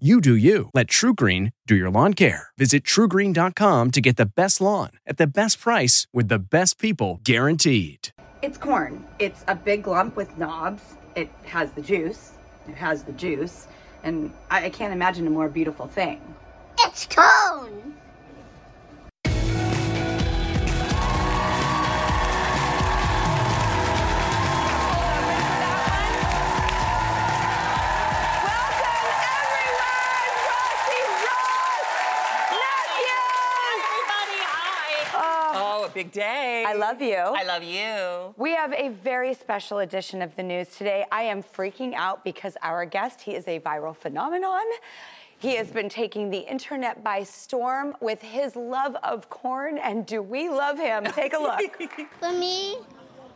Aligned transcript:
You 0.00 0.20
do 0.20 0.34
you. 0.34 0.70
Let 0.74 0.88
TruGreen 0.88 1.52
do 1.68 1.76
your 1.76 1.88
lawn 1.88 2.14
care. 2.14 2.48
Visit 2.58 2.82
trugreen.com 2.82 3.92
to 3.92 4.00
get 4.00 4.16
the 4.16 4.26
best 4.26 4.60
lawn 4.60 4.90
at 5.06 5.18
the 5.18 5.26
best 5.28 5.60
price 5.60 6.08
with 6.12 6.26
the 6.26 6.40
best 6.40 6.80
people 6.80 7.20
guaranteed. 7.22 8.08
It's 8.42 8.58
corn. 8.58 9.06
It's 9.20 9.44
a 9.46 9.54
big 9.54 9.86
lump 9.86 10.16
with 10.16 10.36
knobs. 10.36 10.82
It 11.14 11.30
has 11.44 11.70
the 11.70 11.80
juice. 11.80 12.32
It 12.68 12.74
has 12.74 13.04
the 13.04 13.12
juice. 13.12 13.68
And 14.02 14.32
I, 14.50 14.64
I 14.64 14.70
can't 14.70 14.92
imagine 14.92 15.28
a 15.28 15.30
more 15.30 15.48
beautiful 15.48 15.86
thing. 15.86 16.20
It's 16.80 17.06
cone! 17.06 17.94
Big 35.94 36.10
day. 36.10 36.64
I 36.66 36.74
love 36.74 37.00
you. 37.00 37.14
I 37.14 37.44
love 37.44 37.62
you. 37.62 38.34
We 38.36 38.52
have 38.54 38.72
a 38.72 38.88
very 38.88 39.32
special 39.32 39.78
edition 39.78 40.22
of 40.22 40.34
the 40.34 40.42
news 40.42 40.76
today. 40.76 41.06
I 41.12 41.22
am 41.22 41.40
freaking 41.40 41.94
out 41.94 42.24
because 42.24 42.56
our 42.62 42.84
guest, 42.84 43.20
he 43.20 43.36
is 43.36 43.46
a 43.46 43.60
viral 43.60 43.96
phenomenon. 43.96 44.64
He 45.38 45.54
has 45.54 45.70
been 45.70 45.88
taking 45.88 46.30
the 46.30 46.38
internet 46.38 47.04
by 47.04 47.22
storm 47.22 47.96
with 48.00 48.20
his 48.20 48.56
love 48.56 48.96
of 49.04 49.30
corn, 49.30 49.78
and 49.78 50.04
do 50.04 50.20
we 50.20 50.48
love 50.48 50.78
him? 50.78 51.04
Take 51.04 51.32
a 51.32 51.38
look. 51.38 51.60
For 52.20 52.32
me, 52.32 52.78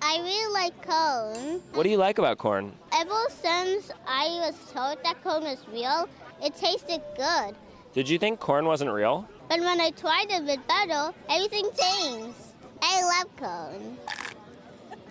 I 0.03 0.19
really 0.19 0.53
like 0.53 0.87
corn. 0.87 1.61
What 1.75 1.85
do 1.85 1.91
you 1.91 1.97
like 1.97 2.19
about 2.19 2.39
corn? 2.39 2.73
Ever 2.93 3.23
since 3.29 3.93
I 4.07 4.27
was 4.41 4.57
told 4.73 4.99
that 5.05 5.23
corn 5.23 5.45
was 5.45 5.65
real, 5.73 6.09
it 6.43 6.57
tasted 6.57 7.03
good. 7.17 7.55
Did 7.93 8.09
you 8.09 8.19
think 8.19 8.41
corn 8.41 8.65
wasn't 8.65 8.91
real? 8.91 9.29
But 9.49 9.61
when 9.61 9.81
I 9.81 9.91
tried 9.91 10.27
it 10.31 10.45
with 10.45 10.67
butter, 10.67 11.15
everything 11.31 11.69
changed. 11.79 12.48
I 12.83 13.03
love 13.03 13.37
cone. 13.37 13.99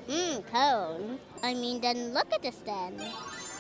Mmm, 0.08 0.46
cone. 0.52 1.20
I 1.44 1.54
mean, 1.54 1.82
then 1.82 2.14
look 2.14 2.32
at 2.34 2.42
this 2.42 2.56
then. 2.66 3.02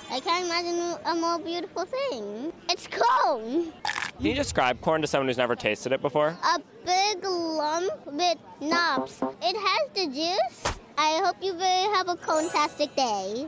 I 0.10 0.22
can't 0.22 0.46
imagine 0.46 0.98
a 1.06 1.16
more 1.16 1.38
beautiful 1.40 1.86
thing. 1.86 2.54
It's 2.70 2.88
cone. 2.88 3.74
Can 4.18 4.26
you 4.26 4.34
describe 4.34 4.80
corn 4.82 5.02
to 5.02 5.08
someone 5.08 5.28
who's 5.28 5.38
never 5.38 5.56
tasted 5.56 5.92
it 5.92 6.02
before? 6.02 6.38
A 6.44 6.60
big 6.86 7.24
lump 7.24 7.92
with 8.08 8.38
knobs. 8.62 9.22
It 9.42 9.56
has 9.56 9.90
the 9.94 10.08
juice. 10.08 10.78
I 10.98 11.22
hope 11.24 11.36
you 11.42 11.54
will 11.54 11.94
have 11.94 12.08
a 12.08 12.16
cone-tastic 12.16 12.96
day. 12.96 13.48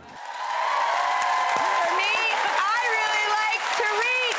For 1.55 1.85
me, 1.97 2.13
I 2.59 2.79
really 2.99 3.25
like 3.39 3.61
Tariq. 3.79 4.35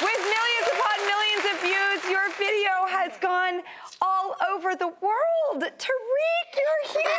With 0.00 0.20
millions 0.22 0.68
upon 0.72 0.96
millions 1.10 1.44
of 1.50 1.56
views, 1.60 2.00
your 2.08 2.30
video 2.38 2.86
has 2.88 3.18
gone 3.18 3.62
over 4.74 4.78
the 4.78 5.06
world. 5.06 5.72
Tariq, 5.78 6.50
you're 6.56 7.02
here. 7.02 7.10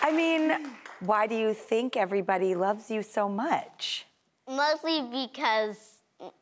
I 0.00 0.12
mean, 0.12 0.70
why 1.00 1.26
do 1.26 1.34
you 1.36 1.52
think 1.52 1.96
everybody 1.96 2.54
loves 2.54 2.90
you 2.90 3.02
so 3.02 3.28
much? 3.28 4.06
Mostly 4.48 5.02
because, 5.02 5.98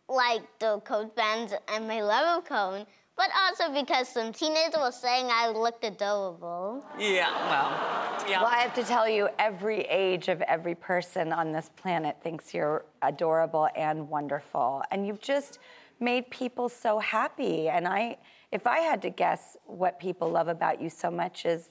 like, 0.09 0.43
the 0.61 0.81
Cone 0.85 1.11
fans 1.17 1.53
and 1.73 1.89
my 1.89 2.01
love 2.01 2.39
of 2.39 2.45
Cone, 2.45 2.87
but 3.17 3.31
also 3.35 3.73
because 3.73 4.09
some 4.09 4.33
teenagers 4.33 4.79
were 4.79 4.93
saying 4.93 5.29
I 5.31 5.49
looked 5.49 5.85
adorable. 5.85 6.85
Yeah, 6.99 7.31
well, 7.49 8.29
yeah. 8.29 8.43
Well, 8.43 8.51
I 8.51 8.59
have 8.59 8.75
to 8.75 8.83
tell 8.83 9.09
you, 9.09 9.29
every 9.39 9.81
age 9.83 10.29
of 10.29 10.43
every 10.43 10.75
person 10.75 11.33
on 11.33 11.51
this 11.51 11.71
planet 11.77 12.17
thinks 12.23 12.53
you're 12.53 12.85
adorable 13.03 13.69
and 13.75 14.09
wonderful. 14.09 14.83
And 14.91 15.07
you've 15.07 15.21
just 15.21 15.59
made 15.99 16.31
people 16.31 16.69
so 16.69 16.99
happy. 16.99 17.69
And 17.71 17.89
I, 17.89 18.19
if 18.53 18.67
I 18.67 18.81
had 18.81 19.01
to 19.03 19.11
guess 19.11 19.57
what 19.65 19.99
people 19.99 20.31
love 20.31 20.49
about 20.49 20.83
you 20.83 20.91
so 20.91 21.11
much 21.11 21.47
is 21.47 21.71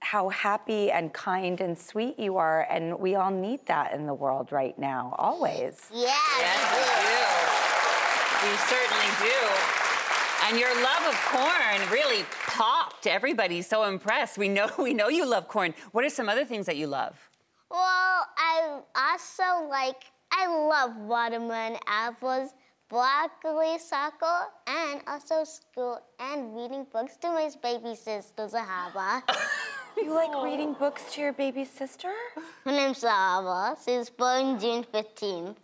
how 0.00 0.30
happy 0.30 0.90
and 0.90 1.12
kind 1.12 1.60
and 1.60 1.78
sweet 1.78 2.18
you 2.18 2.38
are. 2.38 2.66
And 2.70 2.98
we 2.98 3.16
all 3.16 3.30
need 3.30 3.66
that 3.66 3.92
in 3.92 4.06
the 4.06 4.14
world 4.14 4.50
right 4.50 4.78
now, 4.78 5.14
always. 5.18 5.90
Yes. 5.92 6.18
Yes, 6.38 6.60
we 6.74 8.48
do. 8.48 8.50
We 8.50 8.56
certainly 8.56 9.30
do. 9.30 9.83
And 10.46 10.60
your 10.60 10.74
love 10.82 11.02
of 11.08 11.14
corn 11.32 11.90
really 11.90 12.22
popped. 12.46 13.06
Everybody's 13.06 13.66
so 13.66 13.84
impressed. 13.84 14.36
We 14.36 14.48
know 14.48 14.68
we 14.78 14.92
know 14.92 15.08
you 15.08 15.26
love 15.26 15.48
corn. 15.48 15.74
What 15.92 16.04
are 16.04 16.10
some 16.10 16.28
other 16.28 16.44
things 16.44 16.66
that 16.66 16.76
you 16.76 16.86
love? 16.86 17.16
Well, 17.70 18.26
I 18.36 18.80
also 18.94 19.68
like, 19.68 20.04
I 20.30 20.46
love 20.46 20.96
watermelon, 20.96 21.78
apples, 21.86 22.50
broccoli, 22.90 23.78
soccer, 23.78 24.48
and 24.66 25.00
also 25.06 25.44
school 25.44 26.00
and 26.20 26.54
reading 26.54 26.86
books 26.92 27.16
to 27.22 27.28
my 27.28 27.50
baby 27.62 27.94
sister, 27.96 28.46
Zahaba. 28.46 29.22
You 29.96 30.12
like 30.12 30.34
reading 30.42 30.72
books 30.74 31.02
to 31.12 31.20
your 31.20 31.32
baby 31.32 31.64
sister? 31.64 32.12
Her 32.64 32.72
name's 32.72 33.00
Zahaba. 33.02 33.76
She's 33.84 34.10
born 34.10 34.58
June 34.58 34.84
15th. 34.92 35.54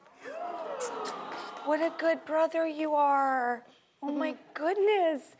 What 1.64 1.80
a 1.80 1.92
good 1.98 2.24
brother 2.24 2.64
you 2.64 2.94
are. 2.94 3.64
Oh 4.02 4.12
my 4.12 4.34
goodness. 4.54 5.36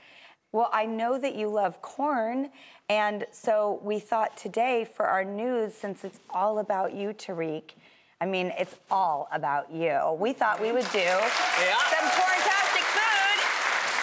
Well, 0.53 0.69
I 0.73 0.85
know 0.85 1.19
that 1.19 1.35
you 1.35 1.49
love 1.49 1.81
corn, 1.81 2.51
and 2.91 3.25
so 3.31 3.81
we 3.83 3.99
thought 3.99 4.37
today 4.37 4.85
for 4.85 5.07
our 5.07 5.25
news, 5.25 5.73
since 5.73 6.05
it's 6.05 6.21
all 6.29 6.59
about 6.59 6.93
you, 6.93 7.15
Tariq, 7.15 7.63
I 8.21 8.27
mean, 8.27 8.53
it's 8.59 8.75
all 8.91 9.29
about 9.33 9.73
you. 9.73 10.15
We 10.19 10.35
thought 10.35 10.61
we 10.61 10.73
would 10.73 10.85
do 10.93 11.09
some 11.09 12.07
corn-tastic 12.13 12.85
food 12.93 13.39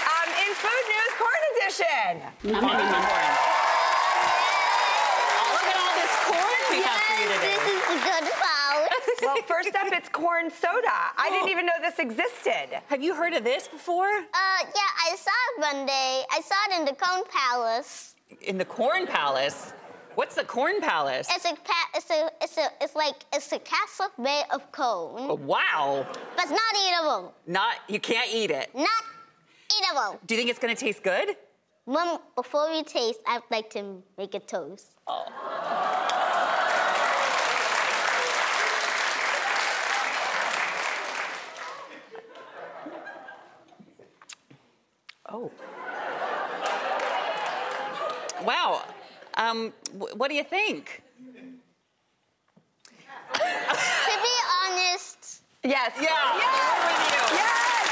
um, 0.10 0.30
in 0.42 0.50
Food 0.58 0.86
News 0.90 1.14
Corn 1.22 1.42
Edition. 1.54 2.18
Corn, 2.42 2.66
corn, 2.66 2.82
corn. 2.82 3.38
Oh, 5.38 5.54
look 5.54 5.68
at 5.70 5.78
all 5.78 5.94
this 6.02 6.16
corn 6.26 6.62
we 6.74 6.82
have 6.82 6.98
for 6.98 7.14
you 7.22 7.30
today. 7.30 7.62
This 7.62 7.78
is 7.78 7.94
a 7.94 8.02
good 8.02 8.26
foul. 8.42 8.90
Well, 9.22 9.37
first 9.48 9.70
up, 9.76 9.88
it's 9.92 10.10
corn 10.10 10.50
soda. 10.50 10.88
I 11.18 11.30
didn't 11.30 11.50
even 11.50 11.66
know 11.66 11.74
this 11.82 12.00
existed. 12.00 12.82
Have 12.88 13.02
you 13.02 13.16
heard 13.16 13.34
of 13.34 13.44
this 13.44 13.68
before? 13.68 14.08
Uh, 14.08 14.60
yeah, 14.62 15.12
I 15.12 15.16
saw 15.16 15.32
it 15.50 15.76
one 15.76 15.86
day. 15.86 16.24
I 16.32 16.42
saw 16.42 16.56
it 16.70 16.80
in 16.80 16.86
the 16.86 16.94
Cone 16.94 17.24
Palace. 17.30 18.16
In 18.42 18.58
the 18.58 18.66
Corn 18.66 19.08
Palace. 19.08 19.74
What's 20.16 20.36
the 20.36 20.44
Corn 20.44 20.82
Palace? 20.82 21.28
It's 21.32 21.46
a, 21.46 21.54
pa- 21.54 21.90
it's 21.96 22.10
a, 22.10 22.30
it's 22.42 22.58
a, 22.58 22.68
it's 22.82 22.96
like, 22.96 23.16
it's 23.34 23.52
a 23.52 23.60
castle 23.60 24.08
made 24.18 24.46
of 24.52 24.72
cone, 24.72 25.28
Oh, 25.30 25.36
wow. 25.36 26.06
but 26.36 26.46
it's 26.46 26.52
not 26.52 26.62
eatable. 26.88 27.34
Not 27.46 27.76
you 27.88 28.00
can't 28.00 28.28
eat 28.34 28.50
it. 28.50 28.72
Not 28.74 28.88
eatable. 29.80 30.20
Do 30.26 30.34
you 30.34 30.40
think 30.40 30.50
it's 30.50 30.58
gonna 30.60 30.76
taste 30.76 31.04
good? 31.04 31.36
Mom, 31.86 32.18
before 32.36 32.70
we 32.72 32.84
taste, 32.84 33.20
I'd 33.28 33.42
like 33.52 33.70
to 33.72 34.02
make 34.18 34.34
a 34.34 34.40
toast. 34.40 34.88
Oh. 35.08 35.24
Wow. 48.44 48.84
Um, 49.36 49.74
wh- 49.94 50.16
what 50.18 50.30
do 50.30 50.36
you 50.36 50.44
think? 50.44 51.02
to 53.34 53.40
be 53.40 54.36
honest, 54.64 55.42
Yes. 55.64 55.92
Yeah. 56.00 56.08
we're. 56.34 56.42
Yes. 57.36 57.88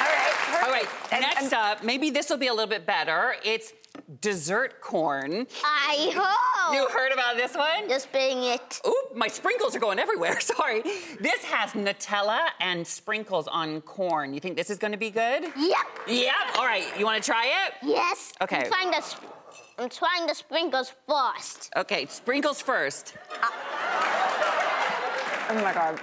All 0.00 0.06
right. 0.06 0.34
Perfect. 0.46 0.64
All 0.64 0.70
right. 0.72 0.88
And- 1.12 1.20
Next 1.20 1.42
and- 1.44 1.52
up, 1.54 1.82
maybe 1.84 2.10
this 2.10 2.30
will 2.30 2.38
be 2.38 2.46
a 2.46 2.52
little 2.54 2.68
bit 2.70 2.86
better. 2.86 3.36
It's 3.44 3.72
dessert 4.20 4.80
corn. 4.80 5.46
I 5.64 6.12
hope. 6.14 6.51
You 6.70 6.86
heard 6.88 7.12
about 7.12 7.36
this 7.36 7.54
one? 7.54 7.88
Just 7.88 8.12
being 8.12 8.42
it. 8.44 8.80
Oop, 8.86 9.16
my 9.16 9.28
sprinkles 9.28 9.74
are 9.74 9.80
going 9.80 9.98
everywhere. 9.98 10.38
Sorry. 10.40 10.82
This 11.20 11.42
has 11.44 11.72
Nutella 11.72 12.48
and 12.60 12.86
sprinkles 12.86 13.48
on 13.48 13.80
corn. 13.82 14.32
You 14.34 14.40
think 14.40 14.56
this 14.56 14.70
is 14.70 14.78
going 14.78 14.92
to 14.92 14.98
be 14.98 15.10
good? 15.10 15.42
Yep. 15.56 15.76
Yep. 16.06 16.34
All 16.56 16.66
right. 16.66 16.86
You 16.98 17.04
want 17.04 17.22
to 17.22 17.26
try 17.26 17.46
it? 17.66 17.74
Yes. 17.82 18.32
Okay. 18.40 18.64
I'm 18.64 18.70
trying 18.70 18.90
the, 18.90 19.00
sp- 19.02 19.26
I'm 19.78 19.88
trying 19.88 20.26
the 20.26 20.34
sprinkles 20.34 20.92
first. 21.08 21.70
Okay, 21.76 22.06
sprinkles 22.06 22.60
first. 22.60 23.14
Ah. 23.40 25.48
Oh 25.50 25.62
my 25.62 25.72
God. 25.72 26.00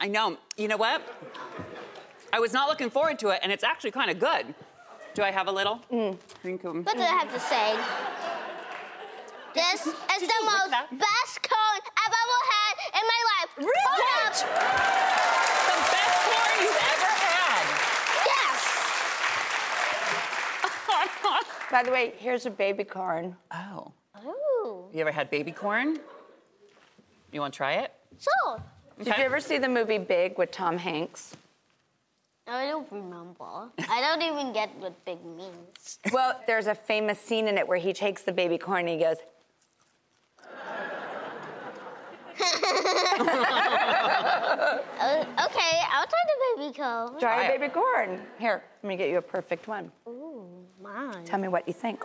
I 0.00 0.08
know. 0.08 0.36
You 0.56 0.68
know 0.68 0.76
what? 0.76 1.02
I 2.32 2.40
was 2.40 2.52
not 2.52 2.68
looking 2.68 2.90
forward 2.90 3.18
to 3.20 3.28
it, 3.28 3.40
and 3.42 3.52
it's 3.52 3.64
actually 3.64 3.92
kind 3.92 4.10
of 4.10 4.18
good. 4.18 4.54
Do 5.14 5.22
I 5.22 5.30
have 5.30 5.46
a 5.46 5.52
little? 5.52 5.80
Mm. 5.92 6.16
What 6.84 6.96
do 6.96 7.02
I 7.02 7.06
have 7.06 7.32
to 7.32 7.38
say? 7.38 7.76
This 9.54 9.86
is 9.86 9.92
the 10.28 10.40
most 10.44 10.70
that? 10.70 10.88
best 10.90 11.42
cone 11.42 11.82
I've 11.96 12.14
ever 12.24 12.40
had 12.54 12.74
in 12.98 13.04
my 13.06 13.20
life. 13.30 13.50
Hold 13.54 14.02
up. 14.26 14.34
the 15.70 15.78
best 15.94 16.18
corn 16.26 16.54
you've 16.64 16.82
ever 16.92 17.12
had. 17.30 17.64
Yes. 18.26 18.58
By 21.70 21.82
the 21.84 21.92
way, 21.92 22.14
here's 22.18 22.46
a 22.46 22.50
baby 22.50 22.84
corn. 22.84 23.36
oh. 23.52 23.92
Ooh. 24.26 24.86
You 24.92 25.00
ever 25.00 25.12
had 25.12 25.28
baby 25.30 25.52
corn? 25.52 25.98
You 27.32 27.40
want 27.40 27.52
to 27.52 27.56
try 27.56 27.74
it? 27.74 27.92
So, 28.18 28.30
Did 28.98 29.08
you 29.08 29.24
ever 29.24 29.38
see 29.40 29.58
the 29.58 29.68
movie 29.68 29.98
Big 29.98 30.38
with 30.38 30.50
Tom 30.50 30.78
Hanks? 30.78 31.36
I 32.46 32.66
don't 32.66 32.90
remember. 32.92 33.70
I 33.88 34.00
don't 34.00 34.22
even 34.22 34.52
get 34.52 34.74
what 34.78 35.02
big 35.04 35.24
means. 35.24 35.98
Well, 36.12 36.40
there's 36.46 36.66
a 36.66 36.74
famous 36.74 37.18
scene 37.18 37.48
in 37.48 37.56
it 37.56 37.66
where 37.66 37.78
he 37.78 37.92
takes 37.92 38.22
the 38.22 38.32
baby 38.32 38.58
corn 38.58 38.80
and 38.80 38.88
he 38.90 38.96
goes, 38.98 39.16
Uh, 43.54 44.78
okay, 45.46 45.72
I'll 45.92 46.06
try 46.06 46.22
the 46.26 46.56
baby 46.56 46.74
corn. 46.76 47.18
Try 47.18 47.20
Try 47.20 47.44
a 47.44 47.58
baby 47.58 47.72
corn. 47.72 48.20
Here, 48.38 48.62
let 48.82 48.88
me 48.88 48.96
get 48.96 49.08
you 49.08 49.18
a 49.18 49.22
perfect 49.22 49.68
one. 49.68 49.90
Ooh, 50.08 50.44
mine. 50.82 51.24
Tell 51.24 51.38
me 51.38 51.48
what 51.48 51.66
you 51.66 51.74
think. 51.74 52.04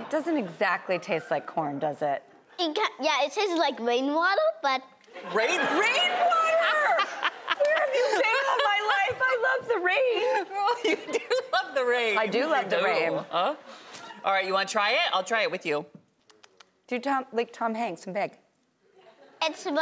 It 0.00 0.10
doesn't 0.10 0.36
exactly 0.36 0.98
taste 0.98 1.30
like 1.30 1.46
corn, 1.46 1.78
does 1.78 2.02
it? 2.02 2.22
It 2.58 2.74
ca- 2.74 2.90
yeah, 3.00 3.24
it 3.24 3.32
tastes 3.32 3.56
like 3.58 3.78
rainwater, 3.80 4.40
but 4.62 4.82
Rain. 5.32 5.58
Rainwater! 5.58 5.68
Where 7.58 7.76
have 7.76 7.94
you 7.94 8.06
been 8.22 8.44
all 8.50 8.58
my 8.64 8.80
life? 8.88 9.20
I 9.20 9.56
love 9.58 9.67
the 9.78 9.84
rain. 9.84 10.46
Oh, 10.50 10.76
you 10.84 10.96
do 10.96 11.20
love 11.52 11.74
the 11.74 11.84
rain. 11.84 12.18
I 12.18 12.26
do 12.26 12.38
You 12.38 12.46
love 12.50 12.70
the 12.70 12.82
rain. 12.82 13.10
Oh, 13.12 13.24
huh? 13.30 13.54
All 14.24 14.32
right, 14.32 14.46
you 14.46 14.52
want 14.52 14.68
to 14.68 14.72
try 14.72 14.90
it? 14.92 14.98
I'll 15.12 15.22
try 15.24 15.42
it 15.42 15.50
with 15.50 15.64
you. 15.64 15.86
Do 16.86 16.98
Tom 16.98 17.24
like 17.32 17.52
Tom 17.52 17.74
Hanks 17.74 18.04
and 18.06 18.14
Big? 18.14 18.32
it 19.42 19.56
smells. 19.56 19.80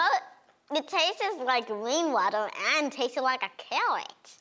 It 0.72 0.88
tastes 0.88 1.22
like 1.44 1.68
rainwater 1.70 2.50
and 2.76 2.90
tastes 2.90 3.16
like 3.16 3.42
a 3.42 3.50
carrot. 3.56 4.36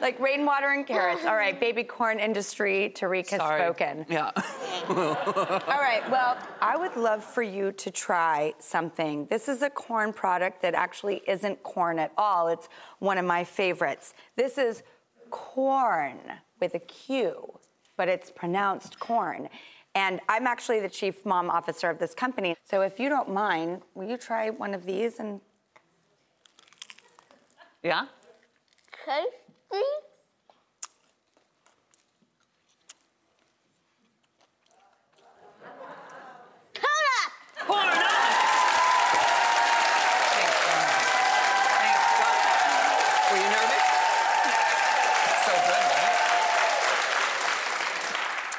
Like 0.00 0.18
rainwater 0.18 0.70
and 0.70 0.86
carrots. 0.86 1.24
All 1.24 1.36
right, 1.36 1.58
baby 1.58 1.84
corn 1.84 2.18
industry, 2.18 2.92
Tariq 2.96 3.28
has 3.30 3.40
Sorry. 3.40 3.60
spoken. 3.60 4.06
Yeah. 4.08 4.30
All 4.88 5.80
right, 5.80 6.02
well, 6.10 6.38
I 6.60 6.76
would 6.76 6.96
love 6.96 7.22
for 7.22 7.42
you 7.42 7.72
to 7.72 7.90
try 7.90 8.54
something. 8.58 9.26
This 9.26 9.48
is 9.48 9.62
a 9.62 9.70
corn 9.70 10.12
product 10.12 10.62
that 10.62 10.74
actually 10.74 11.22
isn't 11.28 11.62
corn 11.62 11.98
at 11.98 12.12
all. 12.16 12.48
It's 12.48 12.68
one 12.98 13.18
of 13.18 13.24
my 13.26 13.44
favorites. 13.44 14.14
This 14.36 14.56
is 14.56 14.82
corn 15.30 16.18
with 16.60 16.74
a 16.74 16.78
Q, 16.80 17.58
but 17.96 18.08
it's 18.08 18.30
pronounced 18.30 18.98
corn. 18.98 19.48
And 19.94 20.20
I'm 20.28 20.46
actually 20.46 20.80
the 20.80 20.88
chief 20.88 21.26
mom 21.26 21.50
officer 21.50 21.90
of 21.90 21.98
this 21.98 22.14
company. 22.14 22.56
So 22.64 22.80
if 22.82 22.98
you 23.00 23.08
don't 23.08 23.28
mind, 23.30 23.82
will 23.94 24.08
you 24.08 24.16
try 24.16 24.48
one 24.50 24.72
of 24.72 24.86
these 24.86 25.18
and 25.18 25.40
Yeah? 27.82 28.06
Tasty. 29.04 29.28
Mm-hmm. 29.72 30.00
Hold 36.82 37.06
up! 37.22 37.30
Corn 37.66 37.86
up! 37.86 37.94
Thanks, 40.34 40.58
Donna. 40.66 40.90
Thanks, 41.78 42.04
Donna. 42.18 43.30
Were 43.30 43.38
you 43.38 43.50
nervous? 43.54 43.86
So 45.46 45.52
good, 45.70 45.86
right? 45.94 46.18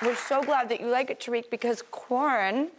We're 0.04 0.16
so 0.16 0.42
glad 0.44 0.70
that 0.70 0.80
you 0.80 0.88
like 0.88 1.10
it, 1.10 1.20
Tariq, 1.20 1.50
because 1.50 1.84
Quorn, 1.92 2.70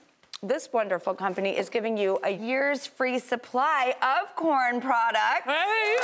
this 0.42 0.70
wonderful 0.72 1.12
company, 1.14 1.50
is 1.58 1.68
giving 1.68 1.98
you 1.98 2.18
a 2.24 2.30
year's 2.30 2.86
free 2.86 3.18
supply 3.18 3.94
of 4.00 4.34
Quorn 4.36 4.80
products 4.80 5.44
Hey! 5.44 5.96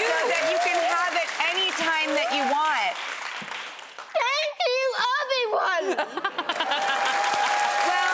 so 0.00 0.28
that 0.28 0.48
you 0.50 0.58
can 0.64 0.74
have 0.88 1.14
it 1.80 1.86
anytime 1.86 2.14
that 2.14 2.30
you 2.32 2.44
want. 2.50 2.96
Thank 4.14 4.54
you, 4.68 4.82
everyone! 5.22 6.06
Well, 7.80 8.12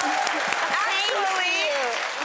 actually, 0.71 1.67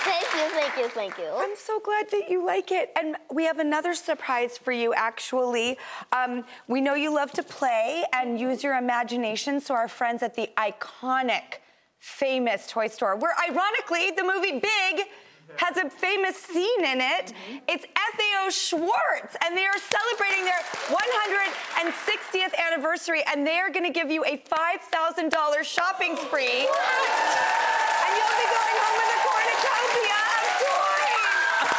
Thank 0.04 0.28
you, 0.36 0.60
thank 0.60 0.78
you, 0.78 0.88
thank 0.90 1.18
you. 1.18 1.28
I'm 1.36 1.56
so 1.56 1.80
glad 1.80 2.10
that 2.12 2.30
you 2.30 2.46
like 2.46 2.72
it. 2.72 2.92
And 2.96 3.16
we 3.32 3.46
have 3.46 3.58
another 3.60 3.94
surprise 3.96 4.58
for 4.58 4.72
you, 4.72 4.94
actually. 4.94 5.78
Um, 6.12 6.46
we 6.68 6.82
know 6.82 6.94
you 6.94 7.14
love 7.14 7.32
to 7.34 7.44
play 7.44 8.04
and 8.14 8.40
use 8.40 8.64
your 8.64 8.78
imagination, 8.78 9.60
so 9.60 9.74
our 9.74 9.88
friends 9.88 10.22
at 10.24 10.36
the 10.36 10.50
iconic, 10.58 11.60
famous 11.98 12.68
toy 12.68 12.88
store, 12.88 13.16
where 13.16 13.34
ironically 13.50 14.12
the 14.12 14.24
movie 14.24 14.60
Big 14.60 15.08
has 15.57 15.77
a 15.77 15.89
famous 15.89 16.36
scene 16.38 16.83
in 16.86 17.01
it. 17.01 17.33
Mm-hmm. 17.33 17.57
It's 17.68 17.86
FAO 17.95 18.50
Schwarz, 18.50 19.36
and 19.44 19.56
they 19.57 19.65
are 19.65 19.77
celebrating 19.77 20.45
their 20.45 20.62
160th 20.89 22.56
anniversary, 22.57 23.24
and 23.27 23.45
they 23.45 23.57
are 23.59 23.69
going 23.69 23.86
to 23.86 23.92
give 23.92 24.09
you 24.12 24.24
a 24.25 24.38
$5,000 24.38 25.63
shopping 25.63 26.15
spree. 26.18 26.68
And 26.68 28.12
you'll 28.18 28.38
be 28.42 28.48
going 28.51 28.77
home 28.81 28.95
with 29.00 29.12
a 29.15 29.19
cornucopia 29.24 30.19
of 30.36 30.44
toys. 30.62 31.69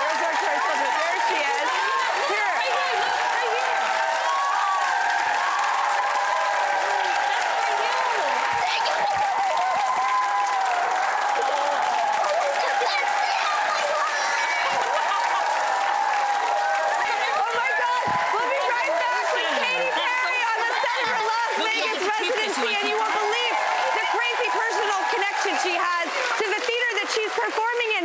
Where's 0.00 0.22
our 0.26 0.36
toy 0.40 0.56
soldier? 0.60 0.90
There 0.90 1.18
she 1.30 1.38
is. 1.40 1.68
Here. 2.28 2.54
Oh 17.40 17.52
my 17.56 17.70
God! 17.80 18.04
We'll 18.36 18.50
be 18.50 18.60
right 18.68 18.94
back 19.00 19.24
with 19.32 19.48
Katy 19.56 19.88
Perry 19.96 20.40
on 20.44 20.58
the 20.60 20.72
set 20.76 20.98
of 21.00 21.08
her 21.10 21.22
Las 21.24 21.50
Look, 21.60 21.72
you 21.74 21.84
Vegas 21.88 22.04
have 22.04 22.20
to 22.20 22.24
keep 22.24 22.34
this 22.36 22.54
residency, 22.54 22.68
one. 22.68 22.76
and 22.76 22.86
you 22.90 22.96
won't 23.00 23.16
believe 23.16 23.54
the 23.96 24.06
crazy 24.12 24.48
personal 24.52 25.00
connection 25.10 25.52
she 25.64 25.74
has 25.74 26.06
to 26.38 26.44
the 26.44 26.60
theater 26.60 26.90
that 27.00 27.08
she's 27.10 27.32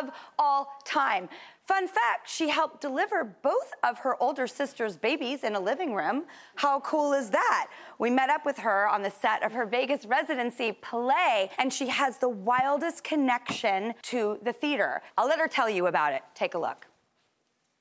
Of 0.00 0.06
the 0.06 0.12
best-selling 0.12 0.16
artists 0.16 0.16
of 0.16 0.34
all 0.38 0.68
time. 0.84 1.28
Fun 1.66 1.86
fact, 1.86 2.28
she 2.28 2.48
helped 2.48 2.80
deliver 2.80 3.22
both 3.22 3.72
of 3.84 3.98
her 3.98 4.20
older 4.20 4.46
sister's 4.46 4.96
babies 4.96 5.44
in 5.44 5.54
a 5.54 5.60
living 5.60 5.94
room. 5.94 6.24
How 6.56 6.80
cool 6.80 7.12
is 7.12 7.30
that? 7.30 7.68
We 7.98 8.10
met 8.10 8.28
up 8.30 8.44
with 8.44 8.58
her 8.58 8.88
on 8.88 9.02
the 9.02 9.10
set 9.10 9.44
of 9.44 9.52
her 9.52 9.66
Vegas 9.66 10.04
residency 10.04 10.72
play, 10.72 11.50
and 11.58 11.72
she 11.72 11.86
has 11.88 12.18
the 12.18 12.28
wildest 12.28 13.04
connection 13.04 13.94
to 14.04 14.38
the 14.42 14.52
theater. 14.52 15.02
I'll 15.16 15.28
let 15.28 15.38
her 15.38 15.48
tell 15.48 15.70
you 15.70 15.86
about 15.86 16.12
it. 16.12 16.22
Take 16.34 16.54
a 16.54 16.58
look. 16.58 16.86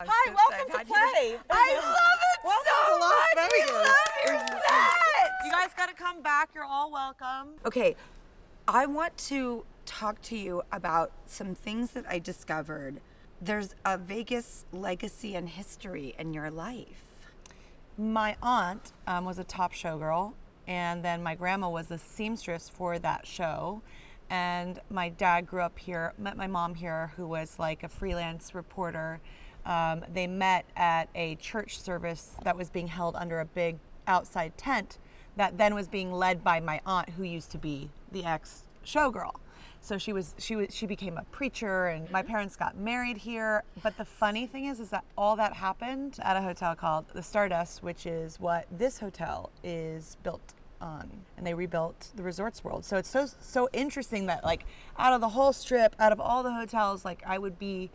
Hi, 0.02 0.34
welcome 0.34 0.72
to 0.80 0.86
play. 0.86 1.38
I 1.50 1.76
love 1.76 2.20
it 2.22 2.40
Welcome 2.44 2.72
so 2.88 2.96
to 2.96 3.02
Las 3.02 3.14
much. 3.36 3.52
We 3.52 3.62
Vegas. 3.62 3.76
love 3.76 4.14
your 4.26 4.38
set. 4.40 5.32
You 5.46 5.52
guys 5.52 5.70
got 5.76 5.90
to 5.90 5.96
come 5.96 6.22
back. 6.22 6.50
You're 6.56 6.64
all 6.64 6.92
welcome. 6.92 7.56
Okay, 7.66 7.96
I 8.72 8.86
want 8.86 9.18
to 9.30 9.66
talk 9.88 10.22
to 10.22 10.38
you 10.38 10.62
about 10.72 11.12
some 11.26 11.56
things 11.56 11.90
that 11.92 12.06
I 12.08 12.20
discovered. 12.20 13.02
There's 13.42 13.74
a 13.84 13.98
Vegas 13.98 14.66
legacy 14.72 15.34
and 15.34 15.50
history 15.50 16.14
in 16.20 16.36
your 16.36 16.52
life. 16.52 17.04
My 17.98 18.36
aunt 18.44 18.94
um, 19.08 19.26
was 19.26 19.40
a 19.40 19.44
top 19.44 19.74
showgirl, 19.74 20.34
and 20.68 21.04
then 21.04 21.24
my 21.24 21.34
grandma 21.34 21.68
was 21.68 21.90
a 21.90 21.98
seamstress 21.98 22.70
for 22.70 23.00
that 23.00 23.26
show. 23.26 23.82
And 24.30 24.80
my 24.92 25.10
dad 25.10 25.48
grew 25.48 25.62
up 25.62 25.80
here, 25.80 26.14
met 26.20 26.38
my 26.38 26.46
mom 26.46 26.76
here, 26.76 27.12
who 27.16 27.26
was 27.26 27.58
like 27.58 27.82
a 27.82 27.90
freelance 27.90 28.54
reporter. 28.54 29.20
Um, 29.66 30.06
they 30.14 30.28
met 30.28 30.66
at 30.76 31.10
a 31.16 31.38
church 31.38 31.80
service 31.80 32.36
that 32.44 32.56
was 32.56 32.70
being 32.70 32.88
held 32.88 33.16
under 33.16 33.40
a 33.40 33.46
big 33.46 33.80
outside 34.06 34.56
tent 34.60 35.00
that 35.40 35.58
then 35.58 35.74
was 35.74 35.88
being 35.88 36.12
led 36.12 36.44
by 36.44 36.60
my 36.60 36.82
aunt, 36.86 37.10
who 37.12 37.24
used 37.24 37.50
to 37.52 37.58
be 37.58 37.90
the 38.12 38.26
ex 38.26 38.66
showgirl. 38.86 39.36
So 39.80 39.98
she 39.98 40.12
was 40.12 40.36
she 40.38 40.58
was 40.58 40.76
she 40.76 40.86
became 40.86 41.18
a 41.18 41.24
preacher, 41.32 41.88
and 41.88 42.12
my 42.12 42.22
parents 42.22 42.58
got 42.58 42.76
married 42.76 43.16
here. 43.16 43.64
But 43.82 43.96
the 43.96 44.04
funny 44.04 44.46
thing 44.46 44.66
is, 44.66 44.82
is 44.82 44.90
that 44.90 45.06
all 45.18 45.38
that 45.38 45.54
happened 45.54 46.18
at 46.22 46.36
a 46.36 46.42
hotel 46.42 46.76
called 46.76 47.06
the 47.14 47.24
Stardust, 47.24 47.82
which 47.82 48.06
is 48.06 48.38
what 48.38 48.68
this 48.70 49.00
hotel 49.00 49.50
is 49.64 50.18
built 50.24 50.54
on, 50.82 51.10
and 51.38 51.48
they 51.48 51.54
rebuilt 51.54 52.10
the 52.16 52.24
Resorts 52.24 52.62
World. 52.62 52.84
So 52.84 52.98
it's 52.98 53.10
so 53.10 53.26
so 53.40 53.70
interesting 53.72 54.26
that 54.26 54.44
like 54.44 54.66
out 54.98 55.14
of 55.14 55.22
the 55.22 55.30
whole 55.30 55.54
strip, 55.54 55.96
out 56.00 56.12
of 56.12 56.20
all 56.20 56.44
the 56.44 56.52
hotels, 56.52 57.06
like 57.06 57.24
I 57.26 57.38
would 57.38 57.58
be 57.58 57.92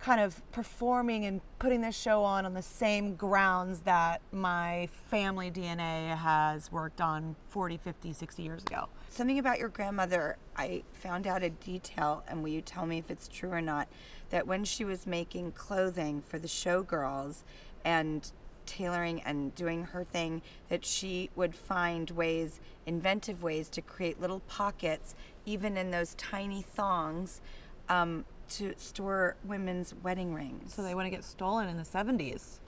kind 0.00 0.20
of 0.20 0.42
performing 0.52 1.24
and 1.24 1.40
putting 1.58 1.80
this 1.80 1.96
show 1.96 2.22
on 2.22 2.44
on 2.44 2.52
the 2.52 2.62
same 2.62 3.14
grounds 3.14 3.80
that 3.80 4.20
my 4.32 4.88
family 5.10 5.50
DNA 5.50 6.16
has 6.16 6.70
worked 6.70 7.00
on 7.00 7.36
40, 7.48 7.78
50, 7.78 8.12
60 8.12 8.42
years 8.42 8.62
ago. 8.62 8.88
Something 9.08 9.38
about 9.38 9.58
your 9.58 9.68
grandmother, 9.70 10.36
I 10.56 10.82
found 10.92 11.26
out 11.26 11.42
a 11.42 11.50
detail, 11.50 12.22
and 12.28 12.42
will 12.42 12.50
you 12.50 12.60
tell 12.60 12.84
me 12.84 12.98
if 12.98 13.10
it's 13.10 13.28
true 13.28 13.50
or 13.50 13.62
not? 13.62 13.88
That 14.30 14.46
when 14.46 14.64
she 14.64 14.84
was 14.84 15.06
making 15.06 15.52
clothing 15.52 16.20
for 16.20 16.38
the 16.38 16.48
showgirls 16.48 17.44
and 17.84 18.30
tailoring 18.66 19.22
and 19.22 19.54
doing 19.54 19.84
her 19.84 20.04
thing, 20.04 20.42
that 20.68 20.84
she 20.84 21.30
would 21.36 21.54
find 21.54 22.10
ways, 22.10 22.60
inventive 22.86 23.42
ways, 23.42 23.68
to 23.70 23.80
create 23.82 24.20
little 24.20 24.40
pockets, 24.40 25.14
even 25.46 25.76
in 25.76 25.90
those 25.90 26.14
tiny 26.14 26.62
thongs, 26.62 27.40
um, 27.88 28.24
to 28.50 28.74
store 28.76 29.36
women's 29.44 29.94
wedding 30.02 30.34
rings. 30.34 30.74
So 30.74 30.82
they 30.82 30.94
wouldn't 30.94 31.14
get 31.14 31.24
stolen 31.24 31.68
in 31.68 31.76
the 31.76 31.82
70s. 31.82 32.60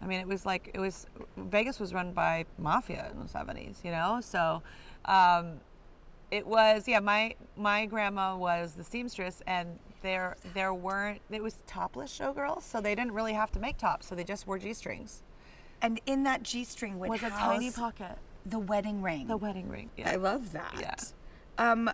I 0.00 0.06
mean, 0.06 0.20
it 0.20 0.28
was 0.28 0.44
like, 0.44 0.70
it 0.74 0.78
was, 0.78 1.06
Vegas 1.36 1.80
was 1.80 1.94
run 1.94 2.12
by 2.12 2.44
mafia 2.58 3.10
in 3.12 3.20
the 3.20 3.26
70s, 3.26 3.84
you 3.84 3.90
know? 3.90 4.20
So, 4.22 4.62
um, 5.06 5.60
it 6.28 6.44
was 6.44 6.88
yeah 6.88 6.98
my 6.98 7.32
my 7.56 7.86
grandma 7.86 8.36
was 8.36 8.72
the 8.72 8.82
seamstress 8.82 9.42
and 9.46 9.78
there 10.02 10.36
there 10.54 10.74
weren't 10.74 11.20
it 11.30 11.40
was 11.40 11.62
topless 11.68 12.18
showgirls 12.18 12.62
so 12.62 12.80
they 12.80 12.96
didn't 12.96 13.12
really 13.12 13.32
have 13.32 13.52
to 13.52 13.60
make 13.60 13.78
tops 13.78 14.08
so 14.08 14.14
they 14.16 14.24
just 14.24 14.44
wore 14.44 14.58
g-strings 14.58 15.22
and 15.82 16.00
in 16.06 16.22
that 16.24 16.42
G-string 16.42 16.98
would 16.98 17.10
was 17.10 17.22
a 17.22 17.30
tiny 17.30 17.70
pocket 17.70 18.18
the 18.44 18.58
wedding 18.58 19.02
ring. 19.02 19.26
the 19.26 19.36
wedding 19.36 19.68
ring 19.68 19.90
yeah. 19.96 20.10
I 20.10 20.16
love 20.16 20.52
that. 20.52 20.74
Yeah. 20.78 20.94
Um, 21.58 21.90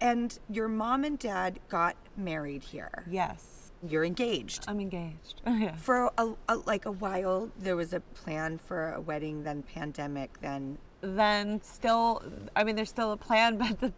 and 0.00 0.38
your 0.50 0.68
mom 0.68 1.04
and 1.04 1.18
dad 1.18 1.60
got 1.68 1.96
married 2.16 2.62
here. 2.62 3.04
yes 3.10 3.72
You're 3.86 4.04
engaged. 4.04 4.64
i'm 4.68 4.80
engaged 4.80 5.40
yeah 5.46 5.74
For 5.76 6.10
a, 6.18 6.32
a, 6.48 6.56
like 6.56 6.84
a 6.86 6.92
while, 6.92 7.50
there 7.58 7.76
was 7.76 7.92
a 7.92 8.00
plan 8.00 8.58
for 8.58 8.92
a 8.92 9.00
wedding, 9.00 9.42
then 9.44 9.62
pandemic, 9.62 10.40
then 10.40 10.78
then 11.00 11.60
still 11.62 12.22
i 12.54 12.62
mean 12.62 12.76
there's 12.76 12.88
still 12.90 13.10
a 13.12 13.16
plan 13.16 13.58
but 13.62 13.80
the 13.80 13.92